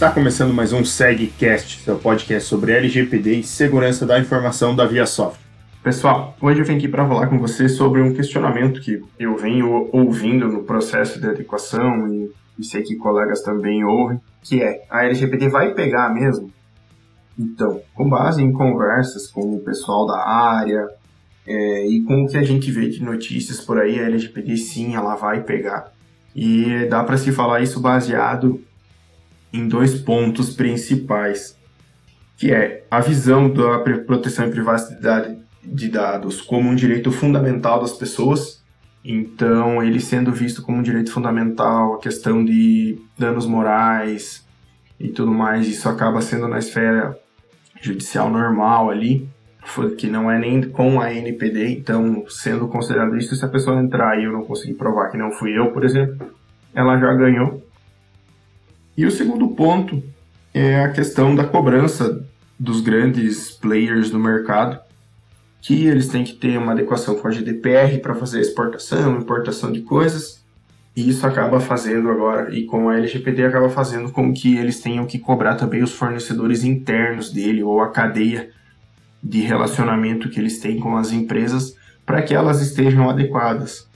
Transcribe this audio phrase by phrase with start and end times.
[0.00, 5.38] Está começando mais um SegCast, seu podcast sobre LGPD e segurança da informação da ViaSoft.
[5.82, 9.90] Pessoal, hoje eu vim aqui para falar com vocês sobre um questionamento que eu venho
[9.92, 15.04] ouvindo no processo de adequação e, e sei que colegas também ouvem, que é, a
[15.04, 16.50] LGPD vai pegar mesmo?
[17.38, 20.88] Então, com base em conversas com o pessoal da área
[21.46, 24.94] é, e com o que a gente vê de notícias por aí, a LGPD sim,
[24.94, 25.92] ela vai pegar.
[26.34, 28.64] E dá para se falar isso baseado
[29.52, 31.56] em dois pontos principais,
[32.36, 37.92] que é a visão da proteção e privacidade de dados como um direito fundamental das
[37.92, 38.62] pessoas.
[39.04, 44.46] Então, ele sendo visto como um direito fundamental, a questão de danos morais
[44.98, 47.18] e tudo mais, isso acaba sendo na esfera
[47.80, 49.28] judicial normal ali,
[49.96, 54.18] que não é nem com a NPD, então, sendo considerado isso, se a pessoa entrar
[54.18, 56.30] e eu não conseguir provar que não fui eu, por exemplo,
[56.74, 57.62] ela já ganhou
[58.96, 60.02] e o segundo ponto
[60.52, 62.24] é a questão da cobrança
[62.58, 64.78] dos grandes players do mercado,
[65.62, 69.80] que eles têm que ter uma adequação com a GDPR para fazer exportação, importação de
[69.80, 70.40] coisas,
[70.96, 75.06] e isso acaba fazendo agora, e com a LGPD acaba fazendo com que eles tenham
[75.06, 78.50] que cobrar também os fornecedores internos dele, ou a cadeia
[79.22, 83.88] de relacionamento que eles têm com as empresas, para que elas estejam adequadas.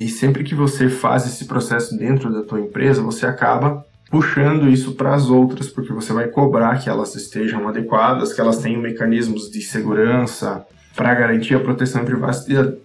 [0.00, 4.92] E sempre que você faz esse processo dentro da tua empresa, você acaba puxando isso
[4.92, 9.50] para as outras, porque você vai cobrar que elas estejam adequadas, que elas tenham mecanismos
[9.50, 12.06] de segurança para garantir a proteção e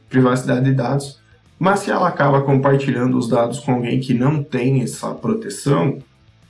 [0.09, 1.19] privacidade, de dados.
[1.57, 5.99] Mas se ela acaba compartilhando os dados com alguém que não tem essa proteção,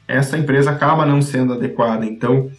[0.07, 2.05] essa empresa acaba não sendo adequada.
[2.05, 2.49] Então,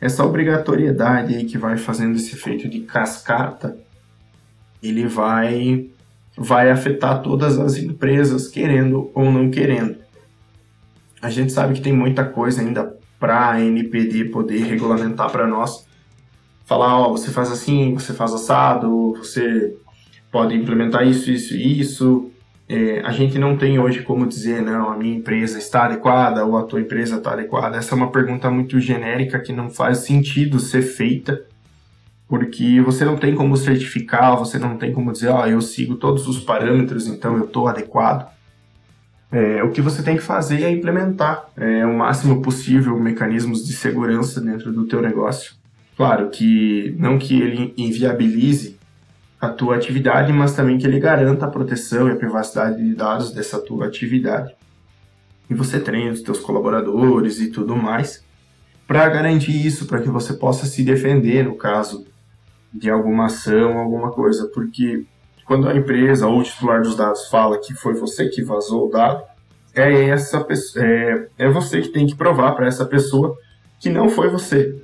[0.00, 3.76] essa obrigatoriedade aí que vai fazendo esse efeito de cascata,
[4.82, 5.88] ele vai
[6.36, 9.99] vai afetar todas as empresas, querendo ou não querendo
[11.20, 15.86] a gente sabe que tem muita coisa ainda para a NPD poder regulamentar para nós.
[16.64, 19.76] Falar, ó, você faz assim, você faz assado, você
[20.30, 22.30] pode implementar isso, isso e isso.
[22.68, 26.56] É, a gente não tem hoje como dizer, não, a minha empresa está adequada ou
[26.56, 27.76] a tua empresa está adequada.
[27.76, 31.42] Essa é uma pergunta muito genérica que não faz sentido ser feita,
[32.28, 36.28] porque você não tem como certificar, você não tem como dizer, ó, eu sigo todos
[36.28, 38.30] os parâmetros, então eu estou adequado.
[39.32, 43.72] É, o que você tem que fazer é implementar é, o máximo possível mecanismos de
[43.72, 45.54] segurança dentro do teu negócio.
[45.96, 48.78] Claro que não que ele inviabilize
[49.40, 53.32] a tua atividade, mas também que ele garanta a proteção e a privacidade de dados
[53.32, 54.54] dessa tua atividade.
[55.48, 58.24] E você treina os teus colaboradores e tudo mais
[58.90, 62.04] para garantir isso, para que você possa se defender no caso
[62.72, 65.04] de alguma ação, alguma coisa, porque
[65.50, 68.88] quando a empresa ou o titular dos dados fala que foi você que vazou o
[68.88, 69.20] dado,
[69.74, 70.46] é essa
[70.76, 73.36] é, é você que tem que provar para essa pessoa
[73.80, 74.80] que não foi você.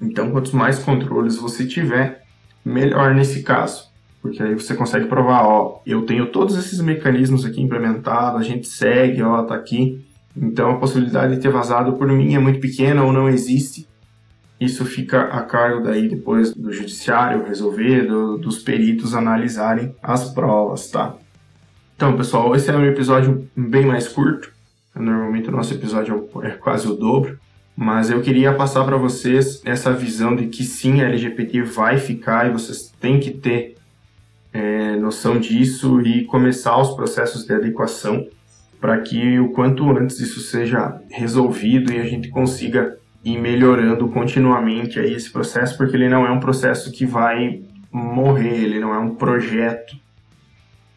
[0.00, 2.22] Então, quanto mais controles você tiver,
[2.64, 3.90] melhor nesse caso,
[4.22, 8.68] porque aí você consegue provar, ó, eu tenho todos esses mecanismos aqui implementados, a gente
[8.68, 10.06] segue, ó, tá aqui.
[10.36, 13.88] Então, a possibilidade de ter vazado por mim é muito pequena ou não existe.
[14.60, 20.90] Isso fica a cargo daí depois do judiciário resolver, do, dos peritos analisarem as provas,
[20.90, 21.16] tá?
[21.96, 24.52] Então, pessoal, esse é um episódio bem mais curto.
[24.94, 27.38] Normalmente o nosso episódio é quase o dobro,
[27.76, 32.46] mas eu queria passar para vocês essa visão de que sim, a LGBT vai ficar
[32.46, 33.76] e vocês têm que ter
[34.52, 38.28] é, noção disso e começar os processos de adequação
[38.80, 45.00] para que o quanto antes isso seja resolvido e a gente consiga e melhorando continuamente
[45.00, 48.98] aí esse processo, porque ele não é um processo que vai morrer, ele não é
[48.98, 49.96] um projeto.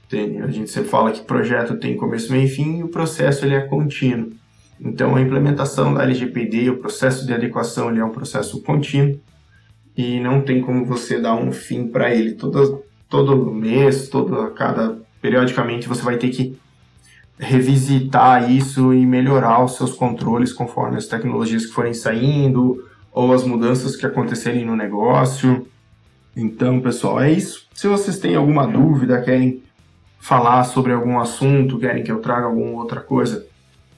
[0.09, 3.45] Tem, a gente sempre fala que projeto tem começo, meio e fim, e o processo
[3.45, 4.33] ele é contínuo.
[4.79, 9.19] Então a implementação da LGPD, o processo de adequação, ele é um processo contínuo
[9.95, 12.33] e não tem como você dar um fim para ele.
[12.33, 16.57] Todo, todo mês, todo, cada periodicamente você vai ter que
[17.39, 23.43] revisitar isso e melhorar os seus controles conforme as tecnologias que forem saindo ou as
[23.43, 25.67] mudanças que acontecerem no negócio.
[26.35, 27.67] Então, pessoal, é isso.
[27.73, 29.63] Se vocês têm alguma dúvida, querem
[30.19, 33.45] falar sobre algum assunto, querem que eu traga alguma outra coisa,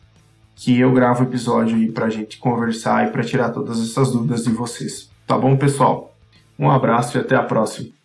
[0.57, 4.13] que eu gravo o episódio aí para a gente conversar e para tirar todas essas
[4.13, 5.11] dúvidas de vocês.
[5.27, 6.17] Tá bom, pessoal?
[6.59, 8.04] Um abraço e até a próxima.